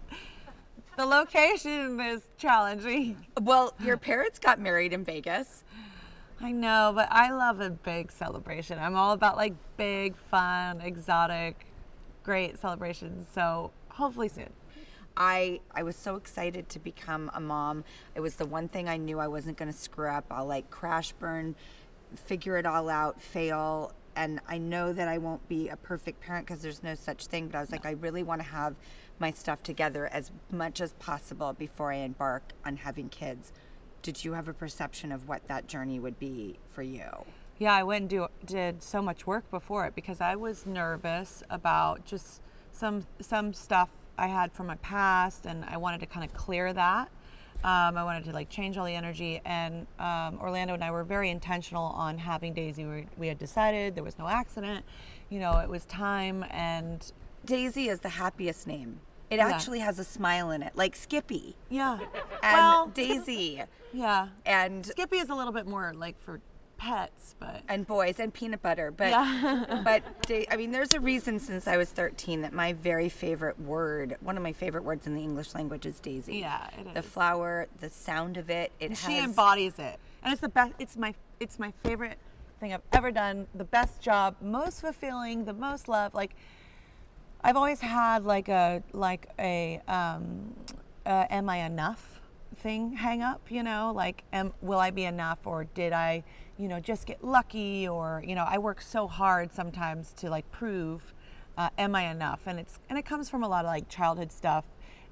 the 0.96 1.04
location 1.04 2.00
is 2.00 2.22
challenging 2.38 3.26
well, 3.42 3.74
your 3.84 3.96
parents 3.96 4.38
got 4.38 4.60
married 4.60 4.92
in 4.92 5.04
Vegas. 5.04 5.64
I 6.40 6.52
know, 6.52 6.92
but 6.94 7.08
I 7.10 7.30
love 7.32 7.60
a 7.60 7.70
big 7.70 8.12
celebration. 8.12 8.78
I'm 8.78 8.94
all 8.96 9.12
about 9.12 9.36
like 9.36 9.54
big, 9.76 10.14
fun, 10.16 10.80
exotic, 10.80 11.66
great 12.22 12.58
celebrations. 12.58 13.26
So 13.32 13.70
hopefully 13.88 14.28
soon. 14.28 14.50
I 15.16 15.60
I 15.72 15.82
was 15.82 15.96
so 15.96 16.16
excited 16.16 16.68
to 16.70 16.78
become 16.78 17.30
a 17.34 17.40
mom. 17.40 17.84
It 18.14 18.20
was 18.20 18.36
the 18.36 18.46
one 18.46 18.68
thing 18.68 18.88
I 18.88 18.96
knew 18.96 19.18
I 19.18 19.28
wasn't 19.28 19.56
going 19.56 19.70
to 19.70 19.78
screw 19.78 20.08
up. 20.08 20.24
I'll 20.30 20.46
like 20.46 20.70
crash 20.70 21.12
burn, 21.12 21.54
figure 22.14 22.56
it 22.56 22.66
all 22.66 22.88
out, 22.88 23.20
fail, 23.20 23.92
and 24.16 24.40
I 24.48 24.58
know 24.58 24.92
that 24.92 25.08
I 25.08 25.18
won't 25.18 25.46
be 25.48 25.68
a 25.68 25.76
perfect 25.76 26.20
parent 26.20 26.46
because 26.46 26.62
there's 26.62 26.82
no 26.82 26.94
such 26.94 27.26
thing. 27.26 27.48
But 27.48 27.58
I 27.58 27.60
was 27.60 27.72
like, 27.72 27.86
I 27.86 27.92
really 27.92 28.22
want 28.22 28.40
to 28.42 28.48
have 28.48 28.76
my 29.18 29.30
stuff 29.30 29.62
together 29.62 30.08
as 30.08 30.32
much 30.50 30.80
as 30.80 30.92
possible 30.94 31.52
before 31.52 31.92
I 31.92 31.96
embark 31.96 32.52
on 32.64 32.78
having 32.78 33.08
kids. 33.08 33.52
Did 34.02 34.24
you 34.24 34.32
have 34.32 34.48
a 34.48 34.52
perception 34.52 35.12
of 35.12 35.28
what 35.28 35.46
that 35.46 35.66
journey 35.66 35.98
would 35.98 36.18
be 36.18 36.58
for 36.68 36.82
you? 36.82 37.24
Yeah, 37.58 37.72
I 37.72 37.84
went 37.84 38.02
and 38.02 38.10
do, 38.10 38.26
did 38.44 38.82
so 38.82 39.00
much 39.00 39.26
work 39.26 39.48
before 39.50 39.86
it 39.86 39.94
because 39.94 40.20
I 40.20 40.34
was 40.34 40.66
nervous 40.66 41.42
about 41.48 42.04
just 42.04 42.40
some 42.72 43.06
some 43.20 43.52
stuff 43.52 43.88
I 44.18 44.26
had 44.26 44.52
from 44.52 44.66
my 44.66 44.76
past, 44.76 45.46
and 45.46 45.64
I 45.64 45.76
wanted 45.76 46.00
to 46.00 46.06
kind 46.06 46.24
of 46.24 46.32
clear 46.36 46.72
that. 46.72 47.08
Um, 47.62 47.96
I 47.96 48.04
wanted 48.04 48.24
to 48.24 48.32
like 48.32 48.50
change 48.50 48.76
all 48.76 48.84
the 48.84 48.94
energy, 48.94 49.40
and 49.44 49.86
um, 49.98 50.38
Orlando 50.40 50.74
and 50.74 50.84
I 50.84 50.90
were 50.90 51.02
very 51.04 51.30
intentional 51.30 51.84
on 51.84 52.18
having 52.18 52.52
Daisy. 52.52 52.84
We, 52.84 53.06
we 53.16 53.28
had 53.28 53.38
decided 53.38 53.94
there 53.94 54.04
was 54.04 54.18
no 54.18 54.28
accident, 54.28 54.84
you 55.30 55.40
know, 55.40 55.58
it 55.58 55.68
was 55.68 55.86
time, 55.86 56.44
and 56.50 57.10
Daisy 57.44 57.88
is 57.88 58.00
the 58.00 58.10
happiest 58.10 58.66
name. 58.66 59.00
It 59.30 59.36
Yeah. 59.38 59.48
actually 59.48 59.78
has 59.78 59.98
a 59.98 60.04
smile 60.04 60.50
in 60.50 60.62
it, 60.62 60.76
like 60.76 60.94
Skippy 60.94 61.56
yeah, 61.70 61.98
and 62.42 62.56
well, 62.58 62.86
Daisy 62.88 63.62
yeah. 63.94 64.28
and 64.44 64.84
Skippy 64.84 65.16
is 65.16 65.30
a 65.30 65.34
little 65.34 65.52
bit 65.52 65.66
more 65.66 65.94
like 65.94 66.20
for 66.22 66.40
pets, 66.88 67.34
but 67.40 67.62
and 67.68 67.86
boys 67.86 68.20
and 68.20 68.32
peanut 68.32 68.60
butter. 68.60 68.90
But 68.90 69.08
Yeah. 69.10 69.80
but 69.84 70.02
I 70.50 70.56
mean, 70.56 70.70
there's 70.70 70.92
a 70.94 71.00
reason 71.00 71.38
since 71.40 71.66
I 71.66 71.76
was 71.78 71.88
13 71.90 72.42
that 72.42 72.52
my 72.52 72.74
very 72.74 73.08
favorite 73.08 73.58
word, 73.60 74.16
one 74.20 74.36
of 74.36 74.42
my 74.42 74.52
favorite 74.52 74.84
words 74.84 75.06
in 75.06 75.14
the 75.14 75.22
English 75.22 75.54
language, 75.54 75.86
is 75.86 75.98
daisy. 76.00 76.38
Yeah, 76.38 76.68
it 76.78 76.92
The 76.92 77.00
is. 77.00 77.06
flower, 77.06 77.68
the 77.80 77.88
sound 77.90 78.36
of 78.36 78.50
it. 78.50 78.70
It 78.80 78.96
she 78.96 79.14
has. 79.16 79.24
embodies 79.24 79.78
it, 79.78 79.98
and 80.22 80.32
it's 80.32 80.42
the 80.42 80.48
best. 80.48 80.74
It's 80.78 80.96
my 80.96 81.14
it's 81.40 81.58
my 81.58 81.72
favorite 81.82 82.18
thing 82.60 82.74
I've 82.74 82.82
ever 82.92 83.10
done. 83.10 83.46
The 83.54 83.64
best 83.64 84.00
job, 84.02 84.36
most 84.42 84.80
fulfilling, 84.82 85.46
the 85.46 85.54
most 85.54 85.88
love. 85.88 86.12
Like 86.14 86.34
I've 87.42 87.56
always 87.56 87.80
had 87.80 88.24
like 88.24 88.48
a 88.48 88.82
like 88.92 89.28
a 89.38 89.80
um, 89.88 90.52
uh, 91.06 91.24
am 91.30 91.48
I 91.48 91.58
enough 91.64 92.20
thing 92.56 92.92
hang 92.92 93.22
up. 93.22 93.40
You 93.50 93.62
know, 93.62 93.92
like 93.94 94.22
am 94.34 94.52
will 94.60 94.78
I 94.78 94.90
be 94.90 95.04
enough, 95.04 95.38
or 95.46 95.64
did 95.64 95.92
I, 95.94 96.24
you 96.58 96.68
know, 96.68 96.80
just 96.80 97.06
get 97.06 97.24
lucky, 97.24 97.88
or 97.88 98.22
you 98.26 98.34
know, 98.34 98.44
I 98.48 98.58
work 98.58 98.80
so 98.80 99.06
hard 99.06 99.52
sometimes 99.52 100.12
to 100.14 100.30
like 100.30 100.50
prove. 100.50 101.12
Uh, 101.56 101.70
am 101.78 101.94
I 101.94 102.10
enough? 102.10 102.40
And 102.46 102.58
it's 102.58 102.78
and 102.88 102.98
it 102.98 103.04
comes 103.04 103.30
from 103.30 103.42
a 103.44 103.48
lot 103.48 103.64
of 103.64 103.70
like 103.70 103.88
childhood 103.88 104.32
stuff, 104.32 104.64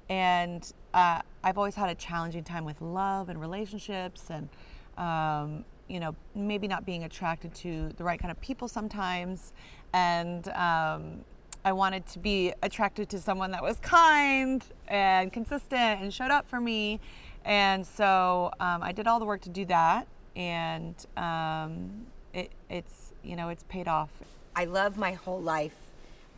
and 0.09 0.71
uh, 0.93 1.21
I've 1.43 1.57
always 1.57 1.75
had 1.75 1.89
a 1.89 1.95
challenging 1.95 2.43
time 2.43 2.65
with 2.65 2.81
love 2.81 3.29
and 3.29 3.39
relationships, 3.39 4.29
and 4.29 4.49
um, 4.97 5.65
you 5.87 5.99
know 5.99 6.15
maybe 6.35 6.67
not 6.67 6.85
being 6.85 7.03
attracted 7.03 7.53
to 7.55 7.89
the 7.97 8.03
right 8.03 8.19
kind 8.19 8.31
of 8.31 8.39
people 8.41 8.67
sometimes, 8.67 9.53
and 9.93 10.47
um, 10.49 11.23
I 11.65 11.71
wanted 11.71 12.05
to 12.07 12.19
be 12.19 12.53
attracted 12.61 13.09
to 13.09 13.19
someone 13.19 13.51
that 13.51 13.63
was 13.63 13.79
kind 13.79 14.63
and 14.87 15.31
consistent 15.31 16.01
and 16.01 16.13
showed 16.13 16.31
up 16.31 16.47
for 16.47 16.59
me, 16.59 16.99
and 17.45 17.85
so 17.85 18.51
um, 18.59 18.83
I 18.83 18.91
did 18.91 19.07
all 19.07 19.19
the 19.19 19.25
work 19.25 19.41
to 19.41 19.49
do 19.49 19.65
that, 19.65 20.07
and 20.35 20.95
um, 21.17 22.07
it, 22.33 22.51
it's 22.69 23.13
you 23.23 23.35
know 23.35 23.49
it's 23.49 23.63
paid 23.63 23.87
off. 23.87 24.09
I 24.55 24.65
love 24.65 24.97
my 24.97 25.13
whole 25.13 25.41
life 25.41 25.77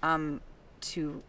um, 0.03 0.41
to 0.81 1.21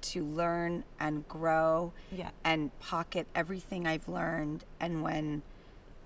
to 0.00 0.24
learn 0.24 0.84
and 0.98 1.26
grow 1.28 1.92
Yeah. 2.10 2.30
and 2.44 2.76
pocket 2.80 3.26
everything 3.34 3.86
I've 3.86 4.08
learned. 4.08 4.64
And 4.80 5.02
when, 5.02 5.42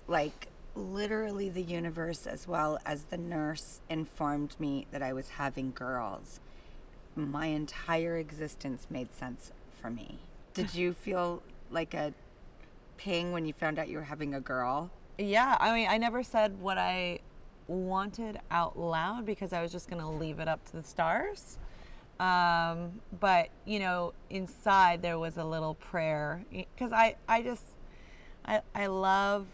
like, 0.07 0.47
literally 0.75 1.49
the 1.49 1.63
universe 1.63 2.27
as 2.27 2.47
well 2.47 2.79
as 2.85 3.05
the 3.05 3.17
nurse 3.17 3.81
informed 3.89 4.55
me 4.59 4.85
that 4.91 5.01
I 5.01 5.11
was 5.11 5.29
having 5.29 5.71
girls, 5.71 6.39
my 7.15 7.47
entire 7.47 8.17
existence 8.17 8.87
made 8.89 9.13
sense 9.13 9.51
for 9.81 9.89
me. 9.89 10.19
Did 10.53 10.73
you 10.75 10.93
feel 10.93 11.41
like 11.71 11.93
a 11.93 12.13
ping 12.97 13.31
when 13.31 13.45
you 13.45 13.53
found 13.53 13.79
out 13.79 13.87
you 13.89 13.97
were 13.97 14.03
having 14.03 14.33
a 14.35 14.39
girl? 14.39 14.91
Yeah, 15.19 15.57
I 15.59 15.73
mean, 15.73 15.87
I 15.89 15.97
never 15.97 16.23
said 16.23 16.59
what 16.61 16.77
I 16.77 17.19
wanted 17.67 18.39
out 18.49 18.79
loud 18.79 19.25
because 19.25 19.51
I 19.51 19.61
was 19.61 19.71
just 19.71 19.89
going 19.89 20.01
to 20.01 20.07
leave 20.07 20.39
it 20.39 20.47
up 20.47 20.63
to 20.71 20.77
the 20.77 20.83
stars. 20.83 21.57
Um, 22.21 23.01
but, 23.19 23.49
you 23.65 23.79
know, 23.79 24.13
inside 24.29 25.01
there 25.01 25.19
was 25.19 25.37
a 25.37 25.43
little 25.43 25.75
prayer 25.75 26.43
because 26.51 26.93
I, 26.93 27.15
I 27.27 27.41
just, 27.41 27.63
I, 28.45 28.61
I 28.73 28.87
love, 28.87 29.45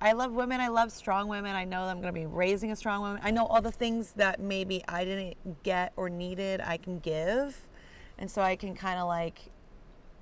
I 0.00 0.12
love 0.12 0.32
women. 0.32 0.60
I 0.60 0.66
love 0.68 0.90
strong 0.90 1.28
women. 1.28 1.54
I 1.54 1.64
know 1.64 1.84
that 1.86 1.92
I'm 1.92 2.00
going 2.00 2.12
to 2.12 2.20
be 2.20 2.26
raising 2.26 2.72
a 2.72 2.76
strong 2.76 3.02
woman. 3.02 3.20
I 3.22 3.30
know 3.30 3.46
all 3.46 3.62
the 3.62 3.70
things 3.70 4.12
that 4.16 4.40
maybe 4.40 4.82
I 4.88 5.04
didn't 5.04 5.62
get 5.62 5.92
or 5.96 6.10
needed, 6.10 6.60
I 6.60 6.76
can 6.76 6.98
give. 6.98 7.56
And 8.18 8.28
so 8.28 8.42
I 8.42 8.56
can 8.56 8.74
kind 8.74 8.98
of 8.98 9.06
like 9.06 9.40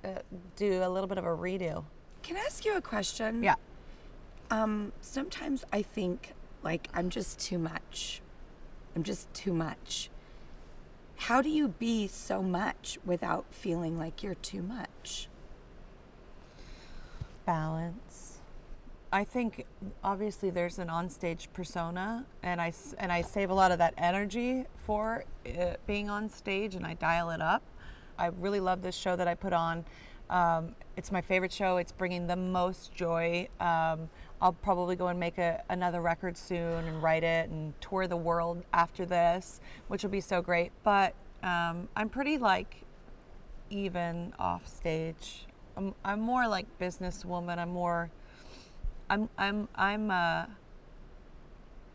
uh, 0.03 0.09
do 0.55 0.83
a 0.83 0.89
little 0.89 1.07
bit 1.07 1.17
of 1.17 1.25
a 1.25 1.29
redo. 1.29 1.83
Can 2.21 2.37
I 2.37 2.41
ask 2.41 2.63
you 2.63 2.75
a 2.75 2.81
question? 2.81 3.41
Yeah. 3.41 3.55
Um, 4.51 4.91
sometimes 5.01 5.65
I 5.73 5.81
think 5.81 6.33
like 6.61 6.89
I'm 6.93 7.09
just 7.09 7.39
too 7.39 7.57
much. 7.57 8.21
I'm 8.95 9.03
just 9.03 9.33
too 9.33 9.53
much. 9.53 10.11
How 11.15 11.41
do 11.41 11.49
you 11.49 11.69
be 11.69 12.07
so 12.07 12.43
much 12.43 12.99
without 13.05 13.45
feeling 13.51 13.97
like 13.97 14.21
you're 14.21 14.35
too 14.35 14.61
much? 14.61 15.29
balance. 17.45 18.39
I 19.11 19.25
think 19.25 19.65
obviously 20.03 20.51
there's 20.51 20.79
an 20.79 20.87
onstage 20.87 21.47
persona, 21.51 22.25
and 22.43 22.61
I 22.61 22.71
and 22.97 23.11
I 23.11 23.21
save 23.23 23.49
a 23.49 23.53
lot 23.53 23.71
of 23.71 23.77
that 23.79 23.93
energy 23.97 24.65
for 24.85 25.25
uh, 25.45 25.73
being 25.85 26.09
on 26.09 26.29
stage, 26.29 26.75
and 26.75 26.85
I 26.85 26.93
dial 26.93 27.29
it 27.31 27.41
up. 27.41 27.61
I 28.17 28.27
really 28.27 28.61
love 28.61 28.81
this 28.81 28.95
show 28.95 29.17
that 29.17 29.27
I 29.27 29.35
put 29.35 29.51
on. 29.51 29.83
Um, 30.29 30.75
it's 30.95 31.11
my 31.11 31.19
favorite 31.19 31.51
show. 31.51 31.75
It's 31.75 31.91
bringing 31.91 32.27
the 32.27 32.37
most 32.37 32.93
joy. 32.93 33.49
Um, 33.59 34.09
I'll 34.41 34.53
probably 34.53 34.95
go 34.95 35.07
and 35.07 35.19
make 35.19 35.37
a, 35.37 35.63
another 35.69 36.01
record 36.01 36.35
soon 36.35 36.85
and 36.85 37.01
write 37.03 37.23
it 37.23 37.49
and 37.49 37.79
tour 37.79 38.07
the 38.07 38.17
world 38.17 38.63
after 38.73 39.05
this, 39.05 39.61
which 39.87 40.01
will 40.03 40.09
be 40.09 40.21
so 40.21 40.41
great. 40.41 40.71
But 40.83 41.13
um, 41.43 41.87
I'm 41.95 42.09
pretty 42.09 42.37
like 42.37 42.83
even 43.69 44.33
off 44.39 44.67
stage. 44.67 45.45
I'm, 45.77 45.93
I'm 46.03 46.19
more 46.19 46.47
like 46.47 46.65
businesswoman. 46.79 47.59
I'm 47.59 47.69
more, 47.69 48.09
I'm, 49.09 49.29
I'm, 49.37 49.67
I'm, 49.75 50.09
uh, 50.09 50.45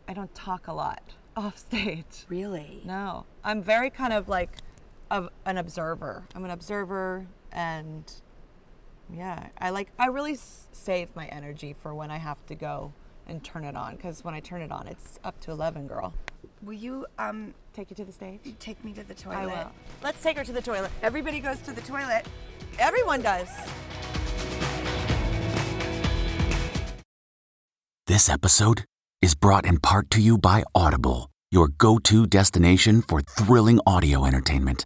I 0.07 0.13
don't 0.13 0.33
talk 0.33 0.67
a 0.67 0.73
lot 0.73 1.01
off 1.35 1.57
stage. 1.57 2.25
Really? 2.29 2.81
No, 2.85 3.25
I'm 3.43 3.61
very 3.61 3.89
kind 3.89 4.13
of 4.13 4.29
like 4.29 4.51
of 5.11 5.29
an 5.45 5.57
observer. 5.57 6.23
I'm 6.33 6.45
an 6.45 6.51
observer 6.51 7.27
and 7.51 8.11
yeah, 9.13 9.47
I 9.59 9.69
like, 9.69 9.89
I 9.97 10.07
really 10.07 10.33
s- 10.33 10.67
save 10.71 11.15
my 11.15 11.25
energy 11.27 11.75
for 11.81 11.93
when 11.93 12.11
I 12.11 12.17
have 12.17 12.37
to 12.47 12.55
go 12.55 12.93
and 13.27 13.43
turn 13.43 13.63
it 13.63 13.75
on 13.75 13.95
because 13.95 14.23
when 14.23 14.33
I 14.33 14.39
turn 14.39 14.61
it 14.61 14.71
on, 14.71 14.87
it's 14.87 15.19
up 15.23 15.39
to 15.41 15.51
11, 15.51 15.87
girl. 15.87 16.13
Will 16.63 16.73
you 16.73 17.05
um 17.19 17.53
Take 17.73 17.91
you 17.91 17.95
to 17.97 18.05
the 18.05 18.11
stage? 18.11 18.39
take 18.59 18.83
me 18.83 18.91
to 18.93 19.03
the 19.03 19.13
toilet? 19.13 19.37
I 19.37 19.45
will. 19.45 19.71
Let's 20.03 20.21
take 20.23 20.37
her 20.37 20.43
to 20.43 20.51
the 20.51 20.61
toilet. 20.61 20.89
Everybody 21.03 21.39
goes 21.39 21.59
to 21.61 21.71
the 21.71 21.81
toilet. 21.81 22.25
Everyone 22.79 23.21
does. 23.21 23.47
This 28.07 28.29
episode 28.29 28.85
is 29.21 29.35
brought 29.35 29.65
in 29.65 29.79
part 29.79 30.09
to 30.11 30.21
you 30.21 30.37
by 30.37 30.63
Audible, 30.73 31.29
your 31.51 31.67
go 31.67 31.99
to 31.99 32.25
destination 32.25 33.01
for 33.03 33.21
thrilling 33.21 33.79
audio 33.85 34.25
entertainment. 34.25 34.85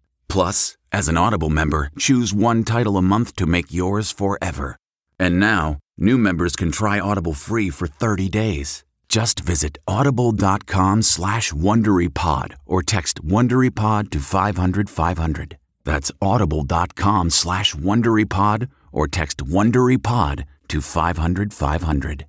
Plus, 0.31 0.77
as 0.93 1.09
an 1.09 1.17
Audible 1.17 1.49
member, 1.49 1.89
choose 1.99 2.33
one 2.33 2.63
title 2.63 2.95
a 2.95 3.01
month 3.01 3.35
to 3.35 3.45
make 3.45 3.73
yours 3.73 4.13
forever. 4.13 4.77
And 5.19 5.41
now, 5.41 5.79
new 5.97 6.17
members 6.17 6.55
can 6.55 6.71
try 6.71 7.01
Audible 7.01 7.33
free 7.33 7.69
for 7.69 7.85
30 7.85 8.29
days. 8.29 8.85
Just 9.09 9.41
visit 9.41 9.77
audible.com 9.89 11.01
slash 11.01 11.51
WonderyPod 11.51 12.53
or 12.65 12.81
text 12.81 13.21
WonderyPod 13.21 14.09
to 14.11 14.19
500 14.19 14.89
500. 14.89 15.57
That's 15.83 16.11
audible.com 16.21 17.29
slash 17.29 17.75
WonderyPod 17.75 18.69
or 18.93 19.09
text 19.09 19.39
WonderyPod 19.39 20.45
to 20.69 20.81
500 20.81 21.53
500. 21.53 22.25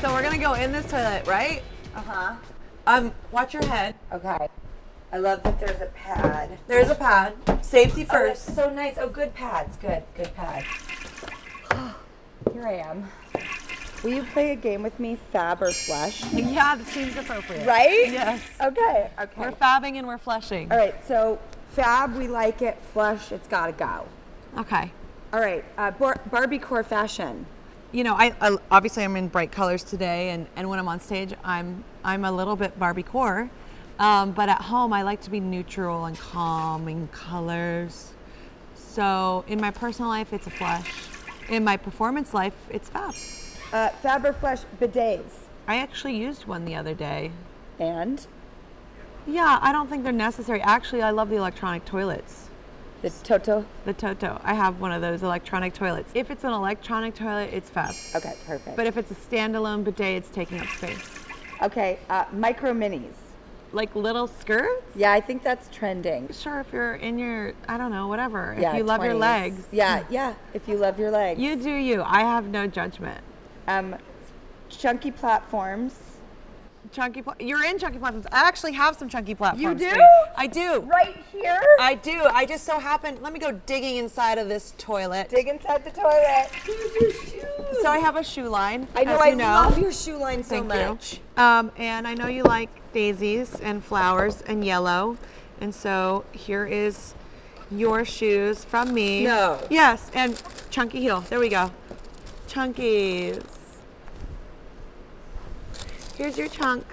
So 0.00 0.10
we're 0.10 0.22
gonna 0.22 0.38
go 0.38 0.54
in 0.54 0.72
this 0.72 0.90
toilet, 0.90 1.26
right? 1.26 1.62
Uh 1.94 2.00
huh. 2.00 2.34
Um, 2.86 3.12
watch 3.32 3.52
your 3.54 3.66
head. 3.66 3.94
Okay. 4.12 4.48
I 5.12 5.18
love 5.18 5.42
that 5.42 5.58
there's 5.58 5.80
a 5.80 5.86
pad. 5.86 6.58
There's 6.68 6.90
a 6.90 6.94
pad. 6.94 7.34
Safety 7.64 8.04
first. 8.04 8.48
Oh, 8.48 8.52
first. 8.52 8.56
so 8.56 8.70
nice. 8.70 8.96
Oh, 8.98 9.08
good 9.08 9.34
pads. 9.34 9.76
Good, 9.76 10.02
good 10.14 10.34
pads. 10.34 10.66
Here 12.52 12.66
I 12.66 12.74
am. 12.74 13.10
Will 14.02 14.12
you 14.12 14.22
play 14.24 14.52
a 14.52 14.56
game 14.56 14.82
with 14.82 15.00
me, 15.00 15.16
Fab 15.32 15.62
or 15.62 15.72
Flush? 15.72 16.24
yeah, 16.32 16.76
that 16.76 16.86
seems 16.86 17.16
appropriate. 17.16 17.66
Right? 17.66 18.08
Yes. 18.12 18.40
Okay. 18.62 19.10
Okay. 19.18 19.40
We're 19.40 19.52
fabbing 19.52 19.96
and 19.96 20.06
we're 20.06 20.18
flushing. 20.18 20.70
All 20.70 20.78
right. 20.78 20.94
So 21.08 21.38
Fab, 21.70 22.14
we 22.14 22.28
like 22.28 22.62
it. 22.62 22.78
Flush, 22.92 23.32
it's 23.32 23.48
gotta 23.48 23.72
go. 23.72 24.06
Okay. 24.58 24.92
All 25.32 25.40
right. 25.40 25.64
Uh, 25.76 25.90
Bar- 25.90 26.20
Barbie 26.30 26.58
core 26.58 26.84
fashion. 26.84 27.46
You 27.92 28.04
know, 28.04 28.14
I, 28.14 28.34
I 28.40 28.56
obviously 28.70 29.04
I'm 29.04 29.16
in 29.16 29.28
bright 29.28 29.52
colors 29.52 29.82
today, 29.82 30.30
and, 30.30 30.46
and 30.56 30.68
when 30.68 30.78
I'm 30.78 30.88
on 30.88 31.00
stage, 31.00 31.32
I'm 31.44 31.84
I'm 32.04 32.24
a 32.24 32.32
little 32.32 32.56
bit 32.56 32.78
Barbie 32.78 33.02
core, 33.02 33.50
um, 33.98 34.32
but 34.32 34.48
at 34.48 34.60
home 34.60 34.92
I 34.92 35.02
like 35.02 35.20
to 35.22 35.30
be 35.30 35.40
neutral 35.40 36.04
and 36.04 36.18
calm 36.18 36.88
in 36.88 37.08
colors. 37.08 38.12
So 38.74 39.44
in 39.46 39.60
my 39.60 39.70
personal 39.70 40.10
life, 40.10 40.32
it's 40.32 40.46
a 40.46 40.50
flush. 40.50 40.92
In 41.48 41.64
my 41.64 41.76
performance 41.76 42.34
life, 42.34 42.54
it's 42.70 42.88
fab. 42.88 43.14
Uh, 43.72 43.88
Fab 43.88 44.24
or 44.24 44.32
Flush 44.32 44.60
bidets. 44.80 45.46
I 45.66 45.76
actually 45.76 46.16
used 46.16 46.46
one 46.46 46.64
the 46.64 46.74
other 46.74 46.94
day. 46.94 47.32
And 47.78 48.26
Yeah, 49.26 49.58
I 49.60 49.72
don't 49.72 49.88
think 49.90 50.04
they're 50.04 50.12
necessary. 50.12 50.60
Actually, 50.60 51.02
I 51.02 51.10
love 51.10 51.30
the 51.30 51.36
electronic 51.36 51.84
toilets. 51.84 52.45
The 53.06 53.24
Toto. 53.24 53.64
The 53.84 53.92
Toto. 53.92 54.40
I 54.42 54.54
have 54.54 54.80
one 54.80 54.90
of 54.90 55.00
those 55.00 55.22
electronic 55.22 55.74
toilets. 55.74 56.10
If 56.14 56.30
it's 56.30 56.42
an 56.42 56.52
electronic 56.52 57.14
toilet, 57.14 57.50
it's 57.52 57.70
fab. 57.70 57.94
Okay, 58.16 58.34
perfect. 58.46 58.76
But 58.76 58.86
if 58.86 58.96
it's 58.96 59.10
a 59.10 59.14
standalone 59.14 59.84
bidet, 59.84 60.16
it's 60.16 60.28
taking 60.28 60.58
up 60.58 60.66
space. 60.68 60.98
okay, 61.62 61.98
uh, 62.10 62.24
micro 62.32 62.72
minis. 62.72 63.12
Like 63.72 63.94
little 63.94 64.26
skirts? 64.26 64.82
Yeah, 64.96 65.12
I 65.12 65.20
think 65.20 65.42
that's 65.42 65.68
trending. 65.74 66.28
Sure, 66.32 66.60
if 66.60 66.72
you're 66.72 66.94
in 66.94 67.18
your, 67.18 67.52
I 67.68 67.76
don't 67.76 67.90
know, 67.90 68.08
whatever. 68.08 68.56
yeah, 68.58 68.72
if 68.72 68.78
you 68.78 68.84
love 68.84 69.04
your 69.04 69.14
legs. 69.14 69.66
Yeah, 69.70 70.04
yeah. 70.08 70.34
If 70.54 70.66
you 70.66 70.76
love 70.76 70.98
your 70.98 71.10
legs. 71.10 71.40
You 71.40 71.56
do 71.56 71.70
you. 71.70 72.02
I 72.02 72.20
have 72.20 72.46
no 72.46 72.66
judgment. 72.66 73.22
Um, 73.68 73.96
chunky 74.68 75.10
platforms. 75.10 75.94
Chunky, 76.92 77.22
pla- 77.22 77.34
you're 77.40 77.64
in 77.64 77.78
chunky 77.78 77.98
platforms. 77.98 78.26
I 78.32 78.46
actually 78.46 78.72
have 78.72 78.96
some 78.96 79.08
chunky 79.08 79.34
platforms. 79.34 79.80
You 79.80 79.90
do? 79.90 80.00
I 80.36 80.46
do. 80.46 80.80
Right 80.80 81.16
here. 81.32 81.60
I 81.80 81.94
do. 81.94 82.22
I 82.32 82.46
just 82.46 82.64
so 82.64 82.78
happen. 82.78 83.18
Let 83.20 83.32
me 83.32 83.38
go 83.38 83.52
digging 83.52 83.96
inside 83.96 84.38
of 84.38 84.48
this 84.48 84.74
toilet. 84.78 85.28
Dig 85.28 85.48
inside 85.48 85.84
the 85.84 85.90
toilet. 85.90 86.50
So 87.82 87.88
I 87.90 87.98
have 87.98 88.16
a 88.16 88.22
shoe 88.24 88.48
line. 88.48 88.86
I 88.94 89.04
know. 89.04 89.16
I 89.16 89.28
you 89.28 89.36
know. 89.36 89.44
love 89.44 89.78
your 89.78 89.92
shoe 89.92 90.16
line 90.16 90.42
so 90.42 90.56
Thank 90.62 90.68
much. 90.68 91.20
you. 91.36 91.42
Um, 91.42 91.70
and 91.76 92.06
I 92.06 92.14
know 92.14 92.26
you 92.26 92.42
like 92.42 92.70
daisies 92.92 93.60
and 93.60 93.84
flowers 93.84 94.42
and 94.42 94.64
yellow. 94.64 95.18
And 95.60 95.74
so 95.74 96.24
here 96.32 96.64
is 96.64 97.14
your 97.70 98.04
shoes 98.04 98.64
from 98.64 98.94
me. 98.94 99.24
No. 99.24 99.60
Yes, 99.68 100.10
and 100.14 100.40
chunky 100.70 101.00
heel. 101.00 101.20
There 101.22 101.40
we 101.40 101.48
go. 101.48 101.70
Chunkies. 102.48 103.42
Here's 106.16 106.38
your 106.38 106.48
chunk. 106.48 106.84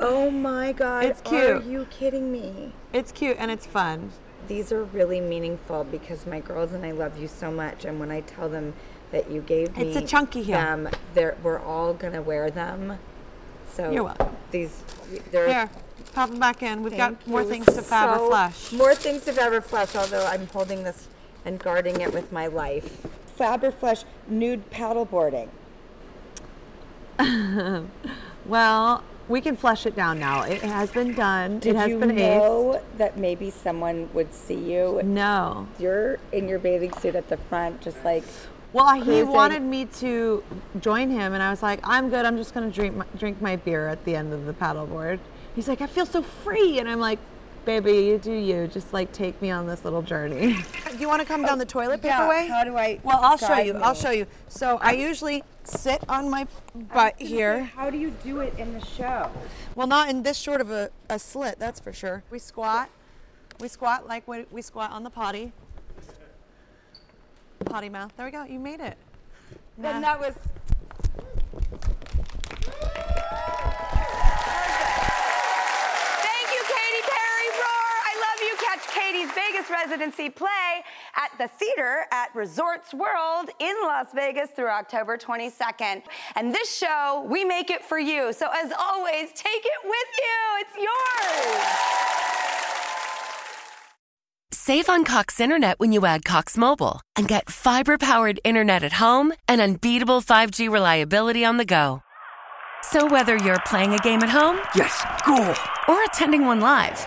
Oh 0.00 0.30
my 0.30 0.72
God. 0.72 1.04
It's 1.04 1.20
cute. 1.20 1.42
Are 1.42 1.60
you 1.62 1.86
kidding 1.90 2.30
me? 2.32 2.72
It's 2.92 3.12
cute 3.12 3.36
and 3.38 3.50
it's 3.50 3.66
fun. 3.66 4.10
These 4.48 4.72
are 4.72 4.84
really 4.84 5.20
meaningful 5.20 5.84
because 5.84 6.26
my 6.26 6.40
girls 6.40 6.72
and 6.72 6.84
I 6.84 6.92
love 6.92 7.18
you 7.18 7.26
so 7.28 7.50
much, 7.50 7.84
and 7.84 7.98
when 7.98 8.10
I 8.12 8.20
tell 8.20 8.48
them 8.48 8.74
that 9.10 9.30
you 9.30 9.40
gave 9.40 9.76
me 9.76 9.88
It's 9.88 9.96
a 9.96 10.06
chunky 10.06 10.42
heel. 10.42 10.56
them, 10.58 10.88
they're, 11.14 11.36
we're 11.42 11.58
all 11.58 11.92
gonna 11.94 12.22
wear 12.22 12.50
them. 12.50 12.98
So 13.68 13.90
You're 13.90 14.04
welcome. 14.04 14.36
These, 14.52 14.84
they're. 15.32 15.48
Here, 15.48 15.70
pop 16.14 16.30
them 16.30 16.38
back 16.38 16.62
in. 16.62 16.82
We've 16.82 16.92
Thank 16.94 17.18
got 17.20 17.26
more 17.26 17.42
you 17.42 17.48
things 17.48 17.66
to 17.66 17.82
fab 17.82 18.10
or 18.10 18.18
so- 18.18 18.28
flush. 18.28 18.72
More 18.72 18.94
things 18.94 19.24
to 19.24 19.32
Fab 19.32 19.52
or 19.52 19.60
Flush, 19.60 19.96
although 19.96 20.24
I'm 20.26 20.46
holding 20.46 20.84
this 20.84 21.08
and 21.44 21.58
guarding 21.58 22.00
it 22.00 22.12
with 22.14 22.30
my 22.32 22.46
life. 22.46 23.04
Fab 23.36 23.64
or 23.64 23.72
Flush 23.72 24.04
nude 24.28 24.70
paddleboarding. 24.70 25.48
well, 28.46 29.02
we 29.28 29.40
can 29.40 29.56
flush 29.56 29.86
it 29.86 29.96
down 29.96 30.18
now. 30.18 30.42
It 30.42 30.62
has 30.62 30.90
been 30.90 31.14
done. 31.14 31.58
Did 31.58 31.74
it 31.74 31.76
has 31.76 31.88
you 31.90 31.98
been 31.98 32.16
know 32.16 32.80
that 32.96 33.18
maybe 33.18 33.50
someone 33.50 34.08
would 34.12 34.32
see 34.32 34.54
you? 34.54 35.00
No. 35.02 35.66
You're 35.78 36.18
in 36.32 36.48
your 36.48 36.58
bathing 36.58 36.92
suit 36.94 37.14
at 37.14 37.28
the 37.28 37.36
front, 37.36 37.80
just 37.80 38.04
like. 38.04 38.24
Well, 38.72 39.00
he 39.00 39.22
wanted 39.22 39.62
me 39.62 39.86
to 39.86 40.42
join 40.80 41.10
him, 41.10 41.32
and 41.32 41.42
I 41.42 41.50
was 41.50 41.62
like, 41.62 41.80
I'm 41.82 42.10
good. 42.10 42.24
I'm 42.24 42.36
just 42.36 42.52
going 42.52 42.70
to 42.70 42.74
drink 42.74 42.94
my, 42.94 43.06
drink 43.16 43.40
my 43.40 43.56
beer 43.56 43.88
at 43.88 44.04
the 44.04 44.14
end 44.14 44.32
of 44.32 44.44
the 44.44 44.52
paddleboard. 44.52 45.18
He's 45.54 45.66
like, 45.66 45.80
I 45.80 45.86
feel 45.86 46.04
so 46.04 46.22
free, 46.22 46.78
and 46.78 46.88
I'm 46.88 47.00
like, 47.00 47.18
baby, 47.66 47.92
you 48.06 48.16
do 48.16 48.32
you. 48.32 48.66
Just 48.66 48.94
like 48.94 49.12
take 49.12 49.42
me 49.42 49.50
on 49.50 49.66
this 49.66 49.84
little 49.84 50.00
journey. 50.00 50.56
do 50.92 50.98
you 50.98 51.08
want 51.08 51.20
to 51.20 51.26
come 51.26 51.42
down 51.44 51.58
the 51.58 51.66
toilet 51.66 52.00
paper 52.00 52.14
yeah, 52.14 52.28
way? 52.28 52.48
how 52.48 52.64
do 52.64 52.76
I 52.76 52.98
Well, 53.02 53.20
I'll 53.22 53.36
show 53.36 53.48
guide 53.48 53.66
you. 53.66 53.74
I'll 53.74 53.94
show 53.94 54.10
you. 54.10 54.26
So 54.48 54.78
I 54.80 54.92
usually 54.92 55.44
sit 55.64 56.02
on 56.08 56.30
my 56.30 56.46
butt 56.74 57.20
here. 57.20 57.64
How 57.64 57.90
do 57.90 57.98
you 57.98 58.12
do 58.24 58.40
it 58.40 58.54
in 58.58 58.72
the 58.72 58.84
show? 58.86 59.30
Well, 59.74 59.86
not 59.86 60.08
in 60.08 60.22
this 60.22 60.38
short 60.38 60.62
of 60.62 60.70
a, 60.70 60.90
a 61.10 61.18
slit, 61.18 61.58
that's 61.58 61.80
for 61.80 61.92
sure. 61.92 62.22
We 62.30 62.38
squat. 62.38 62.88
We 63.60 63.68
squat 63.68 64.08
like 64.08 64.26
we, 64.28 64.46
we 64.50 64.62
squat 64.62 64.90
on 64.92 65.02
the 65.02 65.10
potty. 65.10 65.52
Potty 67.64 67.88
mouth. 67.88 68.12
There 68.16 68.26
we 68.26 68.32
go. 68.32 68.44
You 68.44 68.58
made 68.58 68.80
it. 68.80 68.96
Then 69.78 70.00
that 70.02 70.18
was. 70.20 70.34
Thank 76.22 76.48
you, 76.52 76.62
Katy 76.64 77.02
Perry. 77.04 77.48
Roar! 77.60 77.86
I 78.04 78.14
love 78.24 78.40
you. 78.40 78.54
Catch 78.56 78.86
Katy's 78.94 79.25
Vegas 79.36 79.70
residency 79.70 80.30
play 80.30 80.82
at 81.14 81.30
the 81.38 81.46
theater 81.48 82.06
at 82.10 82.34
Resorts 82.34 82.92
World 82.94 83.50
in 83.60 83.74
Las 83.82 84.06
Vegas 84.14 84.50
through 84.50 84.68
October 84.70 85.16
22nd. 85.18 86.02
And 86.34 86.54
this 86.54 86.74
show, 86.76 87.26
we 87.30 87.44
make 87.44 87.70
it 87.70 87.84
for 87.84 87.98
you. 87.98 88.32
So 88.32 88.48
as 88.52 88.72
always, 88.78 89.30
take 89.34 89.64
it 89.64 89.80
with 89.84 90.08
you. 90.18 90.60
It's 90.60 90.76
yours. 90.76 91.62
Save 94.52 94.88
on 94.88 95.04
Cox 95.04 95.38
Internet 95.38 95.78
when 95.78 95.92
you 95.92 96.06
add 96.06 96.24
Cox 96.24 96.56
Mobile 96.56 97.00
and 97.14 97.28
get 97.28 97.48
fiber 97.50 97.98
powered 97.98 98.40
internet 98.42 98.82
at 98.82 98.94
home 98.94 99.32
and 99.46 99.60
unbeatable 99.60 100.20
5G 100.22 100.68
reliability 100.68 101.44
on 101.44 101.56
the 101.58 101.64
go. 101.64 102.02
So 102.82 103.06
whether 103.06 103.36
you're 103.36 103.60
playing 103.66 103.92
a 103.94 103.98
game 103.98 104.22
at 104.22 104.28
home, 104.30 104.58
Yes, 104.74 105.04
goal. 105.26 105.54
or 105.94 106.02
attending 106.04 106.46
one 106.46 106.60
live, 106.60 107.06